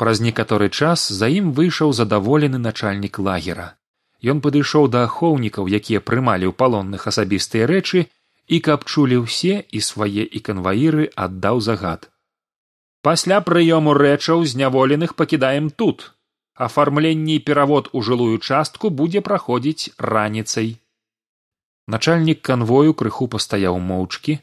праз 0.02 0.22
некаторы 0.26 0.70
час 0.70 1.06
за 1.22 1.30
ім 1.30 1.54
выйшаў 1.58 1.94
задаволены 1.94 2.58
начальнік 2.58 3.22
лагера 3.28 3.68
ён 4.34 4.42
падышоў 4.46 4.90
да 4.96 5.06
ахоўнікаў 5.10 5.70
якія 5.80 6.02
прымалі 6.10 6.50
ў 6.50 6.58
палонных 6.64 7.06
асабістыя 7.12 7.70
рэчы 7.74 8.06
і 8.55 8.60
каб 8.67 8.86
чулі 8.86 9.17
ўсе 9.24 9.55
і 9.77 9.81
свае 9.88 10.25
і 10.25 10.39
канваіры 10.48 11.08
аддаў 11.25 11.62
загад. 11.67 12.08
Пасля 13.08 13.39
прыёму 13.48 13.96
рэчаў 13.98 14.46
зняволеных 14.53 15.15
пакідаем 15.22 15.70
тут. 15.70 16.12
Афармленне 16.67 17.36
і 17.39 17.43
перавод 17.48 17.89
у 17.98 18.01
жылую 18.08 18.38
частку 18.38 18.91
будзе 19.01 19.22
праходзіць 19.27 19.96
раніцай. 19.98 20.75
Начальнік 21.88 22.41
канвою 22.50 22.93
крыху 22.93 23.27
пастаяў 23.36 23.79
моўчкі 23.91 24.39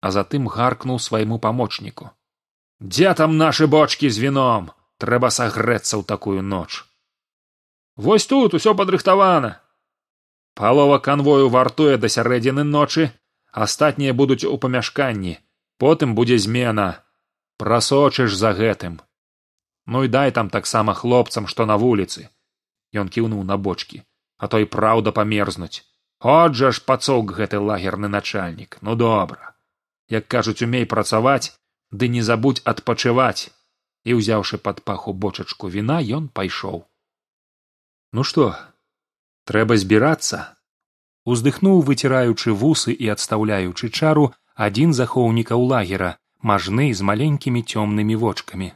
а 0.00 0.10
затым 0.16 0.46
гаркнуў 0.48 0.96
свайму 1.06 1.36
памочніку. 1.38 2.08
Дзе 2.80 3.12
там 3.14 3.36
нашы 3.36 3.66
бочкі 3.66 4.08
з 4.08 4.24
віном? 4.24 4.70
Трэба 4.96 5.28
сагрэцца 5.28 6.00
ў 6.00 6.08
такую 6.08 6.40
ноч 6.40 6.86
вось 8.00 8.26
тут 8.26 8.54
усё 8.54 8.74
падрыхтавана 8.74 9.60
палова 10.60 10.98
канвою 11.06 11.48
вартуе 11.54 11.96
да 12.04 12.08
сярэдзіны 12.14 12.64
ночы 12.64 13.10
астатнія 13.52 14.12
будуць 14.12 14.44
у 14.44 14.56
памяшканні 14.58 15.38
потым 15.78 16.14
будзе 16.14 16.38
змена. 16.38 17.02
Прасочыш 17.56 18.36
за 18.36 18.52
гэтым. 18.56 19.00
Ну 19.86 20.04
і 20.04 20.08
дай 20.08 20.30
там 20.32 20.50
таксама 20.50 20.94
хлопцам 20.94 21.46
што 21.46 21.66
на 21.66 21.76
вуліцы. 21.76 22.28
Ён 22.92 23.08
кіўнуў 23.08 23.44
на 23.44 23.56
бочкі 23.56 24.04
а 24.40 24.48
то 24.48 24.58
і 24.58 24.64
праўда 24.64 25.12
памерзнуць. 25.12 25.84
От 26.20 26.56
жа 26.56 26.72
ж 26.72 26.82
пацоўк 26.88 27.32
гэты 27.36 27.60
лагерны 27.60 28.08
начальнік. 28.08 28.78
Ну 28.80 28.96
добра. 28.96 29.52
Як 30.08 30.28
кажуць 30.28 30.62
умей 30.64 30.86
працаваць 30.88 31.52
ды 31.92 32.08
не 32.08 32.22
забудь 32.24 32.62
адпачываць. 32.64 33.52
І 34.08 34.16
ўзяўшы 34.16 34.56
пад 34.56 34.80
паху 34.80 35.12
бочачку 35.12 35.68
віна 35.68 36.00
ён 36.00 36.28
пайшоў. 36.32 36.88
Ну 38.16 38.24
што 38.24 38.56
трэба 39.44 39.76
збірацца 39.76 40.56
уздыхнуў 41.34 41.82
выціраючы 41.88 42.52
вусы 42.60 42.92
і 42.92 43.10
адстаўляючы 43.14 43.90
чару 43.90 44.30
адзін 44.66 44.92
захоўнікаў 44.98 45.64
лагера 45.72 46.10
мажны 46.50 46.86
з 47.00 47.06
маленькімі 47.10 47.62
цёмнымі 47.62 48.16
вочкамі. 48.22 48.70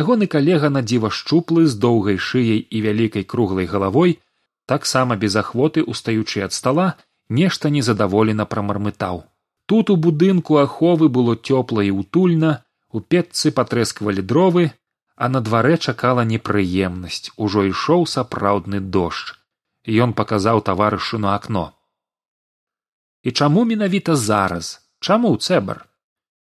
Ягоны 0.00 0.28
калега 0.34 0.68
на 0.72 0.82
дзіва 0.88 1.10
шчуплы 1.18 1.66
з 1.72 1.78
доўгай 1.84 2.18
шыяй 2.28 2.60
і 2.60 2.82
вялікай 2.86 3.24
круглай 3.32 3.68
галавой 3.72 4.18
таксама 4.72 5.16
без 5.16 5.36
ахвоты 5.42 5.84
устаючы 5.94 6.44
ад 6.46 6.52
стала 6.56 6.88
нешта 7.40 7.72
незадаволена 7.76 8.44
прамармытаў. 8.52 9.24
Тут 9.66 9.90
у 9.90 9.96
будынку 9.96 10.60
аховы 10.64 11.08
было 11.08 11.36
цёпла 11.36 11.84
і 11.88 11.94
утульна 12.02 12.52
у 12.92 13.00
печцы 13.00 13.52
патрэсквалі 13.60 14.24
дровы 14.32 14.70
а 15.16 15.28
на 15.28 15.40
дварэ 15.40 15.76
чакала 15.78 16.22
непрыемнасць. 16.22 17.32
Ужо 17.36 17.66
ішоў 17.72 18.06
сапраўдны 18.06 18.80
дождж 18.80 19.37
ён 19.86 20.14
паказаў 20.18 20.62
таварышу 20.66 21.18
на 21.18 21.34
акно 21.34 21.72
і 23.22 23.30
чаму 23.30 23.64
менавіта 23.64 24.16
зараз? 24.16 24.80
Чаму 25.00 25.36
цэбар 25.36 25.86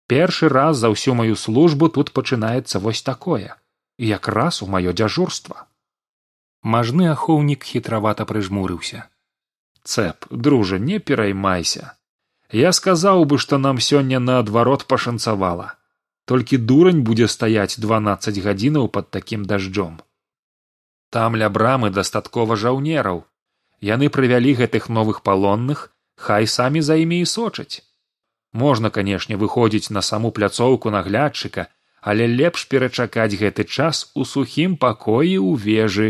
першы 0.07 0.49
раз 0.49 0.77
за 0.77 0.91
ўсю 0.93 1.15
маю 1.17 1.35
службу 1.35 1.89
тут 1.89 2.11
пачынаецца 2.13 2.79
вось 2.79 3.01
такое 3.01 3.55
якраз 3.97 4.61
у 4.61 4.67
маё 4.67 4.93
дзяжурства 4.93 5.65
мажны 6.65 7.07
ахоўнік 7.13 7.63
хітравата 7.63 8.25
прыжмурыўся. 8.25 9.05
Цэп 9.85 10.25
дружа 10.31 10.79
не 10.81 10.97
пераймайся. 10.99 11.93
Я 12.51 12.71
сказаў 12.73 13.25
бы 13.29 13.37
што 13.37 13.59
нам 13.61 13.77
сёння 13.77 14.19
наадварот 14.19 14.85
пашанцавала. 14.89 15.77
Толькі 16.25 16.57
дурань 16.57 17.03
будзе 17.05 17.27
стаяць 17.29 17.77
дванаццаць 17.77 18.41
гадзінаў 18.45 18.89
под 18.89 19.11
такім 19.17 19.45
дажджом 19.45 20.01
там 21.15 21.35
ля 21.41 21.49
брамы 21.57 21.89
дастаткова 21.97 22.59
жаўнераў. 22.63 23.23
Яны 23.89 24.09
прывялі 24.15 24.55
гэтых 24.61 24.89
новых 24.99 25.21
палонных 25.27 25.89
хай 26.27 26.47
самі 26.47 26.81
за 26.87 26.95
імі 27.03 27.19
і 27.23 27.29
сочаць. 27.35 27.83
Можна 28.65 28.89
канешне 28.97 29.39
выходзіць 29.39 29.91
на 29.95 30.01
саму 30.09 30.31
пляцоўку 30.35 30.91
наглядчыка 30.97 31.67
але 32.11 32.27
лепш 32.29 32.67
перачакаць 32.71 33.33
гэты 33.41 33.65
час 33.65 34.01
у 34.13 34.25
сухім 34.31 34.77
пакоі 34.77 35.41
ў 35.41 35.57
вежы. 35.57 36.09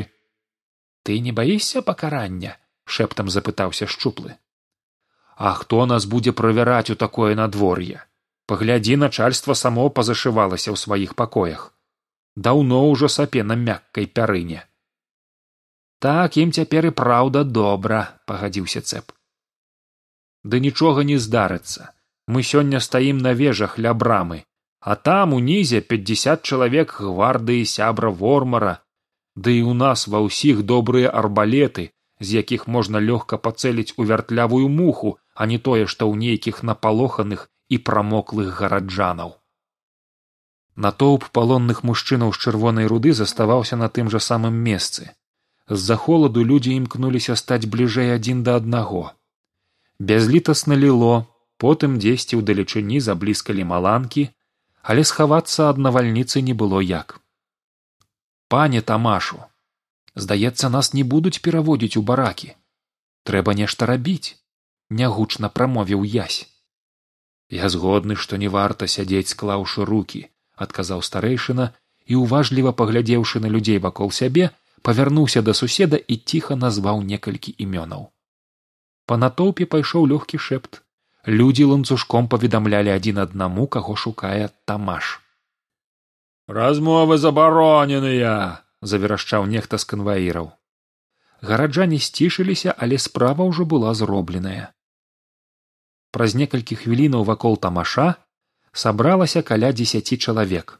Ты 1.07 1.21
не 1.27 1.31
баішся 1.37 1.81
пакарання 1.89 2.57
шэптам 2.95 3.31
запытаўся 3.35 3.87
шчуплы. 3.87 4.35
А 5.37 5.53
хто 5.59 5.85
нас 5.85 6.05
будзе 6.05 6.35
правяраць 6.41 6.91
у 6.91 6.99
такое 7.05 7.31
надвор'е? 7.39 8.03
Паглядзі 8.51 8.99
начальства 9.07 9.55
само 9.55 9.87
пазашывалася 9.89 10.75
ў 10.75 10.77
сваіх 10.83 11.15
пакоях. 11.15 11.71
Даўно 12.35 12.83
ўжо 12.91 13.07
сапе 13.07 13.47
на 13.47 13.55
мяккай 13.55 14.11
пярыне 14.19 14.67
так 16.05 16.37
ім 16.41 16.51
цяпер 16.57 16.89
і 16.91 16.95
праўда 17.01 17.43
добра 17.59 18.01
пагадзіўся 18.31 18.81
цэп. 18.81 19.13
Ды 20.43 20.59
нічога 20.65 21.05
не 21.11 21.17
здарыцца. 21.27 21.89
Мы 22.27 22.43
сёння 22.49 22.81
стаім 22.87 23.23
на 23.27 23.33
вежах 23.33 23.79
ля 23.85 23.93
брамы 23.93 24.43
а 24.85 24.95
там 24.95 25.33
унізе 25.33 25.81
пятьдесят 25.81 26.43
чалавек 26.43 26.91
гвардыі 27.01 27.65
сябра 27.65 28.09
вормара. 28.09 28.73
Ды 29.35 29.57
і 29.57 29.61
ў 29.65 29.73
нас 29.73 30.05
ва 30.07 30.21
ўсіх 30.25 30.61
добрыя 30.71 31.09
арбалеты 31.09 31.89
з 32.19 32.37
якіх 32.39 32.67
можна 32.67 33.01
лёгка 33.07 33.37
пацэліць 33.37 33.95
у 33.97 34.05
вяртлявую 34.11 34.69
муху 34.69 35.17
а 35.33 35.49
не 35.51 35.57
тое 35.57 35.87
што 35.87 36.07
ў 36.07 36.15
нейкіх 36.21 36.61
напалоханых 36.69 37.49
і 37.67 37.81
прамоклых 37.89 38.53
гараджанаў 38.61 39.35
натоўп 40.85 41.27
палонных 41.37 41.83
мужчынаў 41.89 42.31
з 42.35 42.45
чырвонай 42.45 42.87
руды 42.91 43.13
заставаўся 43.19 43.75
на 43.81 43.89
тым 43.97 44.09
жа 44.13 44.21
самым 44.29 44.55
месцы 44.69 45.11
з 45.69 45.77
за 45.81 45.95
холаду 45.95 46.45
людзі 46.45 46.75
імкнуліся 46.75 47.35
стаць 47.35 47.65
бліжэй 47.65 48.13
адзін 48.15 48.43
да 48.43 48.55
аднаго. 48.61 49.11
Бязлітасна 49.99 50.75
ліло 50.75 51.25
потым 51.57 51.97
дзесьці 51.99 52.41
ўдалечыні 52.41 53.01
заблізкалі 53.01 53.67
маланкі 53.73 54.29
але 54.81 55.03
схавацца 55.09 55.69
ад 55.73 55.77
навальніцы 55.81 56.41
не 56.45 56.53
было 56.53 56.81
як. 56.81 57.19
Пане 58.47 58.81
тамашу 58.81 59.41
здаецца 60.15 60.69
нас 60.69 60.93
не 60.93 61.03
будуць 61.03 61.41
пераводзіць 61.41 61.97
у 61.97 62.01
баракі. 62.01 62.53
Трэба 63.25 63.57
нешта 63.57 63.89
рабіць 63.89 64.37
нягучна 64.89 65.49
прамовіў 65.49 66.05
язь 66.05 66.45
я 67.49 67.69
згодны 67.69 68.15
што 68.15 68.37
не 68.37 68.47
варта 68.47 68.87
сядзець 68.87 69.33
склаўшы 69.33 69.85
руки 69.85 70.21
адказаў 70.65 71.01
старэйшына 71.07 71.73
і 72.05 72.21
уважліва 72.21 72.71
паглядзеўшы 72.71 73.41
на 73.41 73.49
людзей 73.55 73.79
вакол 73.81 74.11
сябе 74.11 74.51
павярнуўся 74.87 75.41
да 75.45 75.53
суседа 75.59 75.97
і 75.97 76.17
ціха 76.31 76.57
назваў 76.63 77.01
некалькі 77.11 77.55
імёнаў 77.67 78.09
па 79.11 79.17
натоўпе 79.21 79.69
пайшоў 79.75 80.09
лёгкі 80.13 80.41
шэпт 80.49 80.81
людзі 81.39 81.69
ланцужком 81.71 82.27
паведамлялі 82.33 82.93
адзін 82.95 83.21
аднаму 83.23 83.65
каго 83.75 83.95
шукае 84.01 84.49
тамаш. 84.69 85.19
Размовы 86.47 87.17
забароненыя 87.17 88.33
заверашчаў 88.81 89.49
нехта 89.49 89.81
з 89.81 89.89
канваіраў 89.93 90.53
гараджане 91.49 91.99
сцішыліся 91.99 92.75
але 92.85 92.97
справа 93.05 93.47
ўжо 93.49 93.65
была 93.73 93.93
зробленая 93.99 94.71
праз 96.17 96.35
некалькі 96.41 96.77
хвілінаў 96.81 97.25
вакол 97.29 97.57
тамаша 97.65 98.07
сабралася 98.83 99.43
каля 99.49 99.71
дзесяці 99.79 100.17
чалавек 100.17 100.77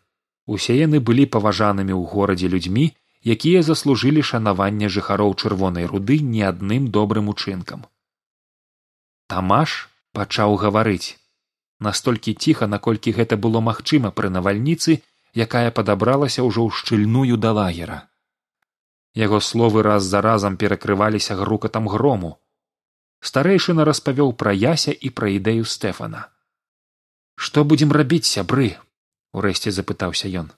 усе 0.57 0.77
яны 0.77 1.01
былі 1.09 1.25
паважанымі 1.38 1.93
ў 1.97 2.03
горадзе 2.13 2.51
людзьмі 2.53 2.85
якія 3.25 3.62
заслужылі 3.65 4.22
шанаванне 4.22 4.88
жыхароў 4.96 5.34
чырвонай 5.41 5.89
руды 5.89 6.20
не 6.22 6.44
адным 6.46 6.88
добрым 6.98 7.29
учынкам. 7.34 7.86
Тамаш 9.27 9.89
пачаў 10.13 10.55
гаварыць. 10.62 11.17
Настолькі 11.79 12.34
ціха 12.34 12.67
наколькі 12.67 13.12
гэта 13.17 13.36
было 13.46 13.60
магчыма 13.60 14.12
пры 14.12 14.29
навальніцы 14.29 15.01
якая 15.46 15.70
падабралася 15.77 16.46
ўжо 16.48 16.63
ў 16.63 16.72
шчыльную 16.72 17.36
да 17.46 17.51
лагера. 17.51 17.98
Яго 19.15 19.39
словы 19.39 19.84
раз 19.84 20.03
за 20.03 20.22
разам 20.22 20.55
перакрываліся 20.62 21.36
грукатам 21.39 21.89
грому. 21.91 22.38
Старэйшына 23.25 23.84
распавёў 23.89 24.36
пра 24.38 24.53
яся 24.53 24.91
і 24.91 25.10
пра 25.10 25.34
ідэю 25.36 25.65
стэфана. 25.65 26.29
Што 27.36 27.65
будзем 27.65 27.91
рабіць 27.91 28.29
сябры 28.29 28.70
урэшце 29.34 29.72
запытаўся 29.75 30.32
ён 30.44 30.53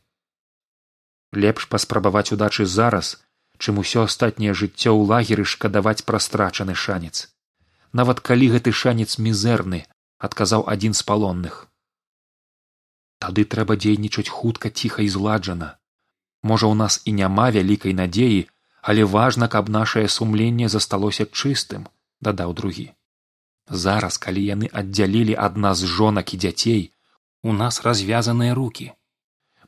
лепш 1.34 1.68
паспрабаваць 1.68 2.32
удачы 2.32 2.66
зараз 2.66 3.18
чым 3.58 3.80
усё 3.84 4.04
астатняе 4.10 4.54
жыццё 4.54 4.92
ў 4.94 5.02
лагеры 5.12 5.46
шкадаваць 5.46 6.06
пра 6.06 6.20
страчаны 6.20 6.76
шанец. 6.76 7.28
Нават 7.94 8.20
калі 8.20 8.52
гэты 8.56 8.72
шанец 8.72 9.18
мізэрны 9.18 9.86
адказаў 10.18 10.68
адзін 10.68 10.94
з 10.94 11.04
палонных. 11.04 11.68
Тады 13.20 13.46
трэба 13.46 13.76
дзейнічаць 13.76 14.30
хутка 14.30 14.70
ціха 14.70 15.02
і 15.02 15.10
зладжана. 15.10 15.70
Можа 16.44 16.70
ў 16.70 16.76
нас 16.78 17.02
і 17.06 17.18
няма 17.18 17.50
вялікай 17.50 17.98
надзеі 17.98 18.46
але 18.82 19.04
важна 19.04 19.48
каб 19.54 19.70
нашае 19.70 20.08
сумленне 20.08 20.70
засталося 20.74 21.26
чыстым 21.26 21.88
дадаў 22.28 22.54
другі. 22.60 22.86
Зараз 23.68 24.18
калі 24.26 24.44
яны 24.44 24.70
аддзялілі 24.82 25.36
ад 25.48 25.58
нас 25.64 25.82
жонак 25.96 26.34
і 26.34 26.40
дзяцей 26.44 26.84
у 27.44 27.56
нас 27.58 27.82
развязаныя 27.88 28.54
руки 28.60 28.88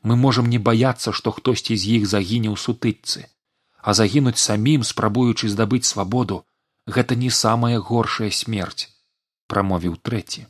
мы 0.02 0.16
можам 0.16 0.48
не 0.52 0.58
баяцца 0.58 1.12
што 1.16 1.32
хтосьці 1.36 1.76
з 1.76 1.98
іх 1.98 2.06
загіне 2.12 2.50
ў 2.52 2.56
сутычцы. 2.64 3.26
А 3.80 3.94
загінуць 3.96 4.40
самім 4.40 4.84
спрабуючы 4.84 5.48
здабыць 5.48 5.88
свабоду 5.88 6.44
гэта 6.86 7.16
не 7.16 7.30
самая 7.30 7.80
горшая 7.90 8.30
смерць 8.30 8.88
прамовіў 9.52 9.96
трэці. 10.08 10.46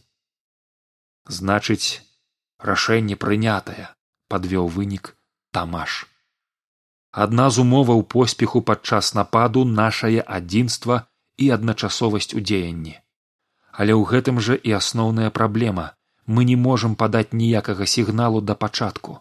Значыць 1.41 2.03
рашэнне 2.71 3.17
прынятае 3.17 3.91
падвёў 4.29 4.67
вынік 4.79 5.15
тамаш. 5.59 6.07
Адна 7.11 7.51
з 7.51 7.63
умоваў 7.67 8.03
поспеху 8.03 8.63
падчас 8.63 9.15
нападу 9.19 9.65
нашае 9.65 10.27
адзінства 10.39 11.07
і 11.39 11.55
адначасовасць 11.59 12.35
у 12.35 12.43
дзеянні 12.43 12.99
але 13.73 13.95
ў 13.97 14.03
гэтым 14.13 14.41
жа 14.45 14.55
і 14.69 14.77
асноўная 14.77 15.31
праблема. 15.31 15.95
Мы 16.27 16.45
не 16.45 16.57
можам 16.63 16.95
падаць 17.03 17.33
ніякага 17.33 17.87
сігналу 17.93 18.41
да 18.49 18.55
пачатку 18.55 19.21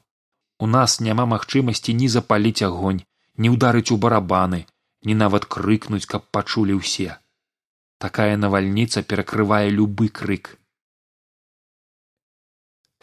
у 0.60 0.68
нас 0.68 1.00
няма 1.00 1.26
магчымасці 1.34 1.96
ні 2.02 2.08
запаліць 2.16 2.66
агонь 2.68 3.00
ні 3.44 3.52
ўдарыць 3.56 3.92
у 3.96 3.98
барабаны 4.06 4.66
ні 5.08 5.16
нават 5.16 5.48
крыкнуць 5.56 6.06
каб 6.14 6.26
пачулі 6.36 6.76
ўсе. 6.80 7.16
Такая 8.04 8.36
навальніца 8.40 9.04
перакрывае 9.12 9.72
любы 9.76 10.10
крык. 10.20 10.52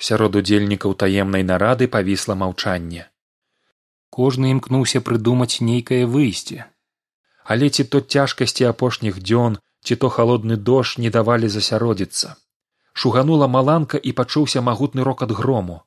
Сярод 0.08 0.36
удзельнікаў 0.40 0.94
таемнай 1.02 1.46
нарады 1.50 1.88
павісла 1.96 2.36
маўчанне. 2.42 3.08
Кожны 4.12 4.52
імкнуўся 4.56 5.00
прыдумаць 5.00 5.64
нейкае 5.70 6.04
выйсце. 6.04 6.68
Але 7.44 7.70
ці 7.70 7.88
то 7.92 8.00
цяжкасці 8.00 8.68
апошніх 8.72 9.20
дзён 9.24 9.56
ці 9.88 9.96
то 9.96 10.12
халодны 10.12 10.56
дождж 10.68 11.00
не 11.00 11.10
давалі 11.16 11.48
засяродзіцца. 11.56 12.36
Шуганула 12.92 13.48
маланка 13.48 13.96
і 13.96 14.12
пачуўся 14.20 14.60
магутны 14.68 15.04
рокат 15.08 15.32
грому 15.40 15.85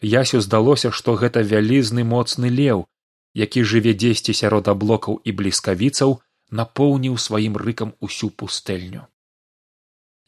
ясю 0.00 0.40
здалося 0.40 0.90
што 0.90 1.14
гэта 1.14 1.42
вялізны 1.42 2.04
моцны 2.04 2.48
леў 2.48 2.86
які 3.34 3.62
жыве 3.62 3.94
дзесьці 3.94 4.34
сярод 4.34 4.68
аблокаў 4.68 5.20
і 5.24 5.32
бліскавіцаў 5.40 6.18
напоўніў 6.50 7.18
сваім 7.18 7.56
рыкам 7.60 7.92
усю 8.00 8.30
пустэльню. 8.30 9.06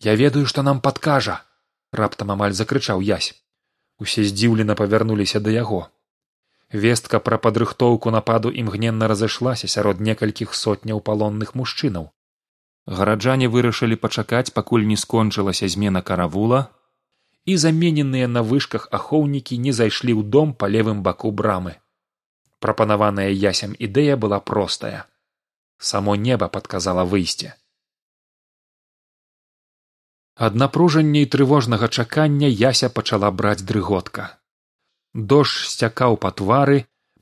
Я 0.00 0.14
ведаю 0.14 0.46
што 0.46 0.62
нам 0.62 0.80
падкажа 0.80 1.40
раптам 1.92 2.30
амаль 2.36 2.52
закрычаў 2.52 3.00
язь 3.00 3.32
усе 4.00 4.24
здзіўлена 4.24 4.74
павярнуліся 4.74 5.40
да 5.40 5.50
яго. 5.50 5.80
Вестка 6.72 7.18
пра 7.20 7.36
падрыхтоўку 7.44 8.10
нападу 8.14 8.50
імгненна 8.62 9.08
разышлася 9.12 9.68
сярод 9.68 10.00
некалькіх 10.00 10.54
сотняў 10.54 11.02
палонных 11.08 11.54
мужчынаў. 11.54 12.08
Гараджане 12.86 13.48
вырашылі 13.48 13.98
пачакаць 14.04 14.54
пакуль 14.56 14.86
не 14.86 14.96
скончылася 14.96 15.68
змена 15.68 16.00
каравула 16.02 16.60
і 17.44 17.56
замененыя 17.56 18.26
на 18.28 18.42
вышках 18.42 18.88
ахоўнікі 18.90 19.58
не 19.58 19.72
зайшлі 19.72 20.12
ў 20.16 20.22
дом 20.36 20.52
па 20.54 20.68
левым 20.68 21.02
баку 21.06 21.30
брамы. 21.30 21.78
Прапанаваная 22.58 23.30
ясем 23.30 23.72
ідэя 23.78 24.16
была 24.16 24.40
простая. 24.40 25.06
Само 25.78 26.16
неба 26.16 26.48
падказала 26.48 27.04
выйсце 27.04 27.56
ад 30.40 30.54
напружання 30.56 31.20
і 31.20 31.28
трывожнага 31.32 31.88
чакання 31.88 32.48
яся 32.48 32.88
пачала 32.88 33.28
браць 33.30 33.60
дрыготка. 33.70 34.40
Дождж 35.12 35.68
сцякаў 35.68 36.16
па 36.22 36.30
твары 36.32 36.78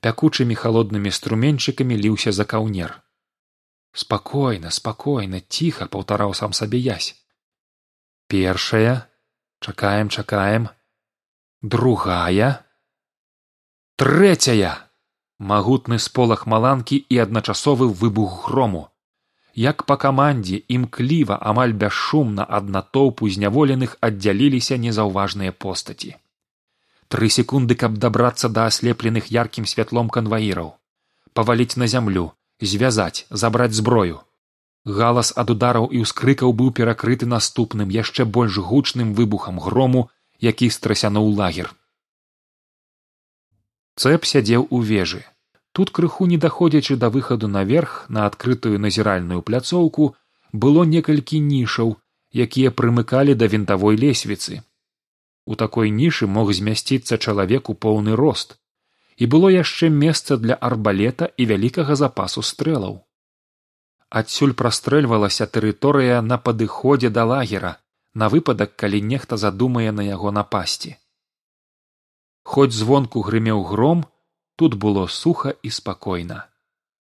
пякучымі 0.06 0.54
халоднымі 0.60 1.10
струменьчыкамі 1.16 1.98
ліўся 1.98 2.32
за 2.36 2.46
каўнер. 2.52 2.94
Спакойна 4.02 4.70
спакойна 4.70 5.40
ціха 5.40 5.88
паўтараў 5.94 6.34
сам 6.40 6.54
сабе 6.54 6.78
язь 6.78 7.10
першая 8.30 8.94
чакаем 9.60 10.08
чакаем. 10.08 10.68
Другая. 11.62 12.64
Трэцяя. 13.96 14.84
Магутны 15.38 15.98
сполах 15.98 16.46
маланкі 16.46 16.96
і 16.98 17.18
адначасовы 17.18 17.88
выбух 17.88 18.46
грому. 18.46 18.90
Як 19.54 19.84
па 19.86 19.96
камандзе 19.96 20.62
імкліва 20.68 21.38
амаль 21.50 21.74
бясшумна 21.74 22.46
ад 22.46 22.70
натоўпу 22.70 23.26
зняволеных 23.26 23.96
аддзяліліся 24.00 24.78
незаўважныя 24.78 25.52
постаці. 25.52 26.14
Тры 27.08 27.30
секунды 27.30 27.74
каб 27.74 27.98
дабрацца 27.98 28.48
да 28.48 28.66
аслепленых 28.70 29.30
яркім 29.34 29.66
святлом 29.66 30.10
канваіраў. 30.10 30.74
Паваліць 31.32 31.78
на 31.78 31.86
зямлю 31.86 32.30
звязаць 32.60 33.26
забраць 33.30 33.74
зброю 33.74 34.22
галас 34.88 35.32
ад 35.36 35.50
удараў 35.54 35.88
і 35.92 36.02
ўскрыкаў 36.04 36.52
быў 36.60 36.70
перакрыты 36.78 37.26
наступным 37.26 37.92
яшчэ 37.94 38.24
больш 38.24 38.58
гучным 38.70 39.12
выбухам 39.14 39.60
грому 39.60 40.08
які 40.40 40.70
страсянуў 40.70 41.34
лагер. 41.40 41.74
Цэп 43.98 44.24
сядзеў 44.30 44.66
у 44.70 44.80
вежы. 44.80 45.24
Тут 45.72 45.90
крыху 45.90 46.26
не 46.26 46.38
даходзячы 46.38 46.96
да 46.96 47.10
выхаду 47.10 47.48
наверх 47.48 48.06
на 48.08 48.26
адкрытую 48.26 48.78
назіральную 48.78 49.42
пляцоўку 49.42 50.14
было 50.52 50.84
некалькі 50.84 51.40
нішаў 51.40 51.96
якія 52.46 52.70
прымыкалі 52.70 53.34
да 53.34 53.46
вінтавой 53.46 53.98
лесвіцы. 53.98 54.62
У 55.44 55.56
такой 55.56 55.90
нішы 55.90 56.26
мог 56.26 56.52
змясціцца 56.52 57.18
чалавек 57.18 57.68
у 57.70 57.74
поўны 57.74 58.16
рост. 58.16 58.56
І 59.16 59.26
было 59.26 59.50
яшчэ 59.50 59.90
месца 59.90 60.36
для 60.36 60.54
арбалета 60.54 61.30
і 61.36 61.46
вялікага 61.50 61.98
запасу 61.98 62.42
стрэлаў 62.42 63.02
адсюль 64.10 64.54
прастрэльвалася 64.54 65.46
тэрыторыя 65.46 66.20
на 66.22 66.38
падыходзе 66.38 67.10
да 67.10 67.24
лагера 67.24 67.76
на 68.14 68.28
выпадак 68.28 68.74
калі 68.76 69.00
нехта 69.02 69.36
задумае 69.36 69.92
на 69.92 70.06
яго 70.06 70.30
напасці. 70.32 70.96
Хоць 72.42 72.72
звонку 72.72 73.20
грымеў 73.20 73.62
гром 73.64 74.06
тут 74.56 74.74
было 74.74 75.06
суха 75.06 75.52
і 75.62 75.70
спакойна. 75.70 76.48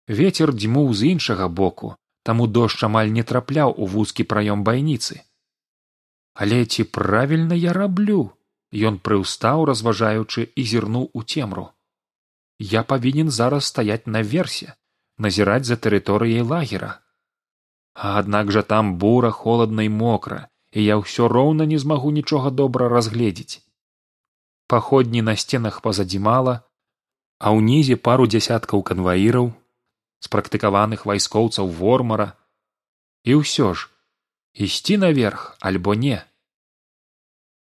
Вецер 0.08 0.54
дзьмуў 0.54 0.94
з 0.94 1.12
іншага 1.12 1.48
боку 1.48 1.94
таму 2.22 2.46
дождж 2.46 2.84
амаль 2.88 3.12
не 3.12 3.22
трапляў 3.22 3.74
у 3.76 3.86
вузкі 3.86 4.24
праём 4.24 4.64
байніцы. 4.64 5.20
Але 6.34 6.64
ці 6.64 6.84
правільна 6.84 7.54
я 7.54 7.72
раблю 7.72 8.32
ён 8.90 8.98
прыўстаў 8.98 9.64
разважаючы 9.70 10.48
і 10.56 10.62
зірнуў 10.72 11.10
у 11.12 11.22
цемру. 11.22 11.68
Я 12.58 12.82
павінен 12.82 13.30
зараз 13.30 13.70
стаяць 13.72 14.06
наверсе 14.06 14.74
назіраць 15.18 15.64
за 15.68 15.76
тэрыторыяй 15.76 16.42
лагера. 16.42 17.00
А 17.94 18.18
аднак 18.20 18.52
жа 18.52 18.62
там 18.62 18.96
бура 19.00 19.30
холодна 19.30 19.88
і 19.88 19.92
мокра 19.92 20.48
і 20.76 20.84
я 20.84 20.96
ўсё 21.00 21.28
роўна 21.32 21.64
не 21.64 21.78
змагу 21.80 22.12
нічога 22.12 22.52
добра 22.52 22.88
разгледзець. 22.92 23.64
Паходні 24.68 25.22
на 25.22 25.36
сценах 25.36 25.80
пазадзімала 25.80 26.60
а 27.38 27.52
ўнізе 27.56 27.96
пару 28.08 28.26
дзясяткаў 28.32 28.82
канваіраў 28.90 29.52
спрактыкаваных 30.26 31.04
вайскоўцаў 31.08 31.68
вормара. 31.80 32.32
І 33.24 33.40
ўсё 33.40 33.72
ж 33.74 33.88
ісці 34.66 34.96
наверх 35.04 35.56
альбо 35.60 35.94
не. 35.94 36.20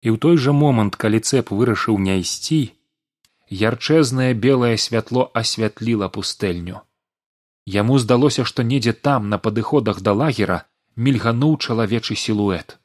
І 0.01 0.11
ў 0.11 0.17
той 0.23 0.35
жа 0.43 0.51
момант 0.51 0.95
калі 0.95 1.19
цэп 1.19 1.51
вырашыў 1.55 1.99
не 1.99 2.19
ісці 2.23 2.61
ярчэзнае 3.63 4.31
белае 4.45 4.75
святло 4.79 5.27
асвятліла 5.43 6.07
пустэльню 6.07 6.83
яму 7.65 7.97
здалося 7.99 8.45
што 8.45 8.63
недзе 8.63 8.93
там 8.93 9.29
на 9.29 9.37
падыходах 9.37 10.01
да 10.01 10.13
лагера 10.13 10.65
мільгануў 10.95 11.57
чалавечы 11.57 12.15
сілуэт. 12.15 12.77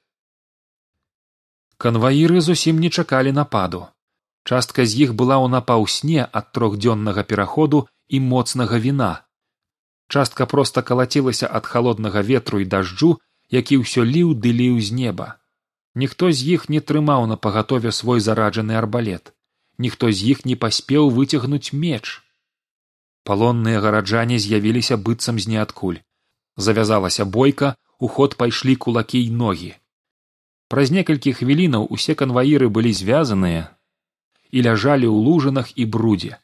Канваіры 1.76 2.40
зусім 2.40 2.80
не 2.80 2.90
чакалі 2.90 3.32
нападу. 3.32 3.86
Частка 4.44 4.86
з 4.86 5.06
іх 5.06 5.14
была 5.14 5.36
ў 5.42 5.50
напаўсне 5.52 6.24
ад 6.24 6.52
трохдзённага 6.52 7.22
пераходу 7.22 7.86
і 8.08 8.20
моцнага 8.20 8.78
віна. 8.78 9.12
Частка 10.08 10.46
проста 10.46 10.82
калацілася 10.82 11.50
ад 11.50 11.66
халоднага 11.66 12.22
ветру 12.22 12.60
і 12.62 12.64
дажджу 12.64 13.16
які 13.50 13.78
ўсё 13.82 14.02
ліў 14.02 14.34
ды 14.34 14.52
ліў 14.52 14.78
з 14.82 14.92
неба. 14.92 15.38
Ніхто 15.94 16.30
з 16.32 16.58
іх 16.58 16.68
не 16.68 16.80
трымаў 16.80 17.26
на 17.26 17.36
пагатове 17.36 17.92
свой 17.92 18.20
зараджаны 18.20 18.76
арбалет. 18.76 19.32
Ніхто 19.78 20.10
з 20.12 20.34
іх 20.34 20.44
не 20.44 20.56
паспеў 20.56 21.10
выцягнуць 21.10 21.72
меч 21.72 22.22
палонныя 23.28 23.82
гараджане 23.84 24.38
з'явіліся 24.42 24.96
быццам 25.08 25.40
з 25.42 25.50
ніадкуль 25.52 25.98
завязалася 26.56 27.24
бойка 27.24 27.74
у 27.98 28.08
ход 28.08 28.36
пайшлі 28.40 28.76
кулакі 28.76 29.20
і 29.24 29.30
ногі. 29.30 29.74
Праз 30.68 30.90
некалькі 30.90 31.32
хвілінаў 31.38 31.86
усе 31.96 32.14
канваіры 32.14 32.68
былі 32.78 32.92
звязаныя 32.92 33.62
і 34.50 34.58
ляжалі 34.66 35.06
ў 35.10 35.16
лужынах 35.28 35.72
і 35.76 35.86
брудзе 35.96 36.38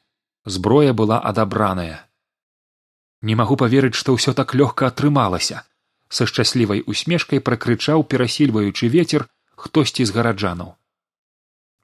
зброя 0.45 0.93
была 0.93 1.19
адабраная. 1.33 2.07
Не 3.23 3.35
магу 3.39 3.57
паверыць 3.57 3.99
што 3.99 4.15
ўсё 4.19 4.35
так 4.39 4.55
лёгка 4.59 4.91
атрымалася 4.91 5.63
са 6.09 6.27
шчаслівай 6.31 6.83
усмешкай 6.87 7.41
пракрычаў 7.41 8.05
перасільваючы 8.15 8.91
вецер 8.95 9.29
хтосьці 9.57 10.05
з 10.05 10.15
гараджанаў. 10.17 10.75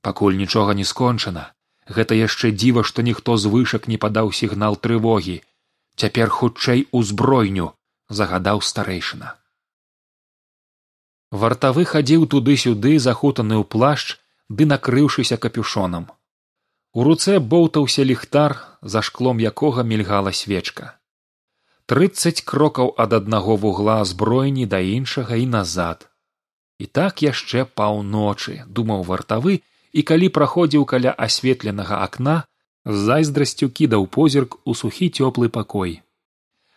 Пакуль 0.03 0.39
нічога 0.39 0.75
не 0.75 0.85
скончана 0.85 1.53
гэта 1.88 2.14
яшчэ 2.14 2.53
дзіва 2.53 2.85
што 2.85 3.03
ніхто 3.03 3.37
з 3.37 3.51
вышак 3.53 3.88
не 3.88 3.98
падаў 4.05 4.33
сігнал 4.33 4.77
трывогі. 4.77 5.40
Цяпер 5.96 6.31
хутчэй 6.31 6.87
узбройню 6.92 7.72
загадаў 8.09 8.62
старэйшына. 8.62 9.35
Вартавы 11.31 11.85
хадзіў 11.85 12.27
туды 12.35 12.57
сюды 12.57 12.98
захутаны 12.98 13.57
ў 13.61 13.64
плашч 13.64 14.16
ды 14.48 14.64
накрыўшыся 14.64 15.37
капюшонам. 15.37 16.07
У 16.92 17.05
руцэ 17.05 17.38
боўтаўся 17.38 18.05
ліхтар 18.11 18.57
за 18.81 19.03
шклом 19.03 19.42
якога 19.51 19.85
мільгала 19.85 20.33
свечка. 20.33 20.94
Трыццаць 21.88 22.44
крокаў 22.44 22.94
ад 23.05 23.12
аднаго 23.18 23.57
вугла 23.57 24.05
збройні 24.05 24.64
да 24.72 24.81
іншага 24.81 25.37
і 25.37 25.46
назад. 25.53 26.09
І 26.79 26.87
так 26.87 27.22
яшчэ 27.24 27.64
паўночы 27.81 28.64
думаў 28.66 29.05
вартавы 29.11 29.61
і 29.92 30.03
калі 30.03 30.29
праходзіў 30.29 30.85
каля 30.85 31.14
асветленага 31.27 32.03
акна 32.05 32.37
з 32.85 32.96
зайздрасцю 33.09 33.68
кідаў 33.68 34.07
позірк 34.07 34.59
у 34.64 34.74
сухі 34.74 35.09
цёплы 35.11 35.48
пакой. 35.48 36.01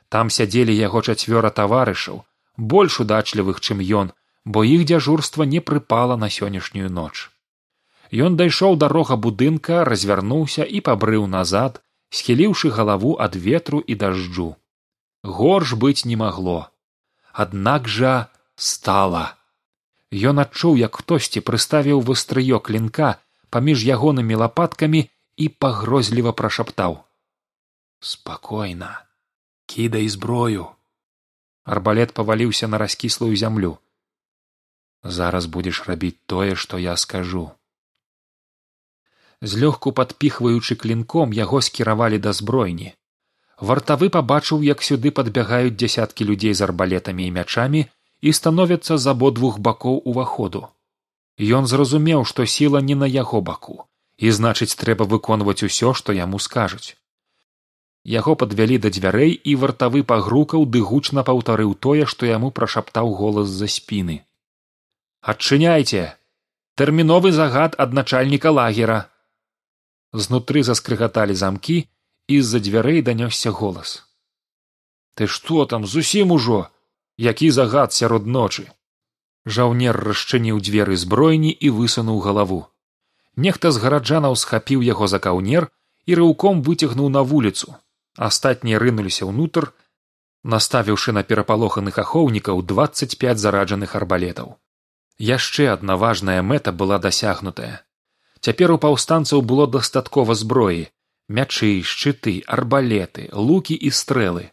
Там 0.09 0.29
сядзелі 0.29 0.75
яго 0.75 1.01
чацвёра 1.01 1.51
таварышаў 1.59 2.23
больш 2.57 2.99
удачлівых 3.03 3.59
чым 3.59 3.79
ён 4.01 4.11
бо 4.45 4.63
іх 4.63 4.85
дзяжурства 4.85 5.43
не 5.43 5.61
прыпала 5.61 6.15
на 6.15 6.29
сённяшнюю 6.29 6.89
ноч. 6.89 7.29
Ён 8.11 8.35
дайшоў 8.35 8.75
дарога 8.75 9.15
будынка 9.15 9.83
развярнуўся 9.85 10.63
і 10.63 10.81
пабрыў 10.87 11.27
назад 11.27 11.81
схіліўшы 12.09 12.71
галаву 12.77 13.15
ад 13.25 13.35
ветру 13.35 13.79
і 13.79 13.95
дажджу. 13.95 14.55
Горш 15.23 15.73
быць 15.73 16.03
не 16.05 16.17
магло. 16.17 16.71
Аднак 17.31 17.87
жа 17.87 18.27
стала 18.55 19.37
ён 20.11 20.43
адчуў 20.43 20.77
як 20.81 20.99
хтосьці 21.01 21.43
прыставіў 21.47 22.03
выстрыё 22.09 22.59
клінка 22.59 23.15
паміж 23.49 23.85
ягонымі 23.95 24.35
лапаткамі 24.43 25.01
і 25.37 25.45
пагрозліва 25.49 26.31
прашаптаў. 26.31 26.99
Спакойна 27.99 28.91
кідай 29.65 30.09
зброю! 30.09 30.67
Арбалет 31.63 32.11
паваліўся 32.11 32.67
на 32.67 32.77
раскіслую 32.81 33.35
зямлю. 33.35 33.77
Зараз 35.03 35.45
будзеш 35.45 35.87
рабіць 35.87 36.19
тое 36.25 36.55
што 36.55 36.77
я 36.77 36.97
скажу 36.97 37.51
злёгку 39.41 39.91
падпіхваючы 39.91 40.75
клінком 40.75 41.33
яго 41.33 41.61
скіравалі 41.61 42.19
да 42.25 42.33
збройні. 42.33 42.93
Вартавы 43.57 44.09
пабачыў 44.09 44.61
як 44.65 44.81
сюды 44.85 45.11
падбягаюць 45.11 45.77
дзясяткі 45.77 46.25
людзей 46.29 46.53
з 46.53 46.61
арбалетамі 46.67 47.25
і 47.27 47.31
мячамі 47.37 47.85
і 48.21 48.33
становяцца 48.37 48.97
з 48.97 49.13
абодвух 49.13 49.59
бакоў 49.59 50.01
уваходу. 50.05 50.67
Ён 51.41 51.67
зразумеў 51.67 52.25
што 52.31 52.45
сіла 52.45 52.81
не 52.81 52.95
на 52.95 53.07
яго 53.09 53.41
баку 53.41 53.77
і 54.21 54.31
значыць 54.37 54.77
трэба 54.81 55.05
выконваць 55.11 55.63
усё 55.65 55.93
што 55.97 56.13
яму 56.13 56.39
скажуць. 56.45 56.97
Яго 58.15 58.33
падвялі 58.41 58.77
да 58.83 58.89
дзвярэй 58.93 59.33
і 59.33 59.55
вартавы 59.61 60.01
пагрукаў 60.11 60.65
ды 60.73 60.81
гучна 60.89 61.23
паўтарыў 61.29 61.73
тое 61.85 62.05
што 62.13 62.29
яму 62.29 62.51
прашаптаў 62.59 63.13
голас 63.21 63.49
за 63.61 63.69
спіны. 63.75 64.21
Адчыняйце! 65.21 66.17
Тэрміновы 66.77 67.31
загад 67.31 67.77
ад 67.77 67.93
начальніка 67.93 68.53
лагера! 68.57 68.99
Знутры 70.13 70.63
заскрыгаталі 70.69 71.37
замкі 71.41 71.77
і 72.27 72.41
з 72.41 72.45
за 72.53 72.61
дзвярэй 72.65 73.01
данёсся 73.01 73.53
голас. 73.53 74.05
Ты 75.15 75.27
што 75.27 75.65
там 75.65 75.85
зусім 75.85 76.31
ужо 76.37 76.61
які 77.21 77.51
загад 77.51 77.93
сярод 77.93 78.25
ночы. 78.35 78.65
Жаўнер 79.45 79.97
расчыніў 80.07 80.61
дзверы 80.65 80.97
збройні 80.97 81.51
і 81.53 81.69
высунуў 81.77 82.17
галаву. 82.25 82.59
Нехта 83.35 83.71
з 83.71 83.81
гараджанаў 83.83 84.37
схапіў 84.43 84.81
яго 84.85 85.07
за 85.11 85.19
каўнер 85.25 85.69
і 86.09 86.17
рыўком 86.19 86.61
выцягнуў 86.65 87.09
на 87.17 87.21
вуліцу. 87.21 87.75
Астатнія 88.17 88.81
рынуліся 88.81 89.29
ўнутр 89.29 89.69
наставіўшы 90.43 91.13
на 91.17 91.23
перапалоханых 91.23 91.99
ахоўнікаў 92.03 92.65
двадцать 92.73 93.17
пять 93.21 93.41
зараджаных 93.43 93.95
арбалетаў. 93.99 94.57
Яшчэ 95.17 95.69
адна 95.73 95.97
важная 96.01 96.41
мэта 96.41 96.73
была 96.73 96.97
дасягнутая. 96.97 97.85
Цяпер 98.41 98.73
у 98.73 98.77
паўстанцаў 98.81 99.45
было 99.45 99.67
дастаткова 99.67 100.33
зброі 100.33 100.89
мячы 101.29 101.69
шчыты 101.91 102.33
арбалеты 102.57 103.29
лукі 103.31 103.77
і 103.77 103.93
стрэлы 103.99 104.49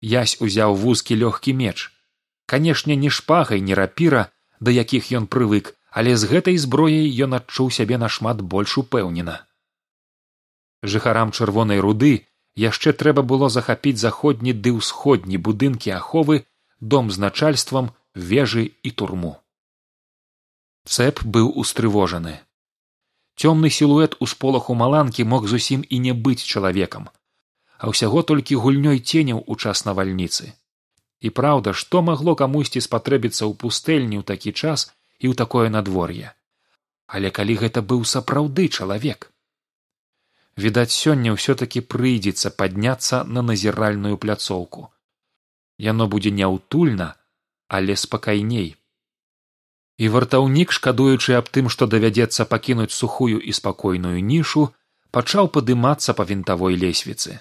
язь 0.00 0.36
узяў 0.40 0.74
вузкі 0.76 1.16
лёгкі 1.22 1.52
меч. 1.52 1.92
Канешне 2.46 2.96
не 2.96 3.10
шпагай 3.10 3.60
не 3.60 3.74
рапіра 3.74 4.28
да 4.60 4.70
якіх 4.70 5.12
ён 5.12 5.26
прывык 5.26 5.76
але 5.90 6.16
з 6.16 6.30
гэтай 6.30 6.56
зброяй 6.56 7.10
ён 7.26 7.36
адчуў 7.38 7.70
сябе 7.74 7.98
нашмат 7.98 8.40
больш 8.40 8.78
упэўнена. 8.78 9.42
Жыхарам 10.82 11.32
чырвонай 11.34 11.82
руды 11.82 12.12
яшчэ 12.56 12.94
трэба 13.00 13.22
было 13.22 13.50
захапіць 13.50 13.98
заходні 13.98 14.54
ды 14.54 14.72
ўсходні 14.78 15.36
будынкі 15.48 15.90
аховы 15.98 16.46
дом 16.80 17.10
з 17.10 17.18
начальствам 17.18 17.90
вежы 18.14 18.70
і 18.82 18.90
турму. 18.90 19.34
Цэп 20.86 21.22
быў 21.24 21.52
устрывожаны. 21.62 22.40
Цёмны 23.36 23.70
сілуэт 23.70 24.16
у 24.20 24.26
сполаху 24.26 24.74
маланкі 24.74 25.24
мог 25.24 25.46
зусім 25.48 25.84
і 25.88 25.98
не 26.06 26.12
быць 26.12 26.44
чалавекам 26.44 27.10
а 27.80 27.88
ўсяго 27.88 28.22
толькі 28.28 28.60
гульнёй 28.60 29.00
ценяў 29.00 29.40
у 29.46 29.56
час 29.56 29.84
навальніцы. 29.88 30.52
І 31.24 31.32
праўда 31.38 31.72
што 31.72 32.02
магло 32.04 32.36
камусьці 32.36 32.84
спатрэбіцца 32.84 33.42
ў 33.48 33.52
пустэльні 33.62 34.20
ў 34.20 34.24
такі 34.30 34.52
час 34.52 34.92
і 35.18 35.32
ў 35.32 35.34
такое 35.42 35.72
надвор'е? 35.72 36.36
Але 37.08 37.32
калі 37.40 37.56
гэта 37.64 37.80
быў 37.80 38.04
сапраўды 38.04 38.68
чалавек? 38.68 39.32
Відаць 40.60 40.92
сёння 40.92 41.32
ўсё 41.36 41.56
такі 41.56 41.80
прыйдзецца 41.80 42.52
падняцца 42.60 43.24
на 43.24 43.40
назіральную 43.40 44.20
пляцоўку. 44.20 44.92
Яно 45.80 46.04
будзе 46.12 46.36
няўтульна 46.36 47.16
але 47.70 47.96
спакайней. 47.96 48.76
І 49.96 50.08
вартаўнік 50.08 50.72
шкадуючы 50.76 51.36
аб 51.38 51.48
тым 51.54 51.72
што 51.72 51.86
давядзецца 51.86 52.44
пакінуць 52.44 52.92
сухую 52.92 53.38
і 53.40 53.52
спакойную 53.56 54.18
нішу 54.20 54.68
пачаў 55.16 55.48
падымацца 55.54 56.16
па 56.18 56.26
вінтавой 56.28 56.76
лесвіцы 56.76 57.40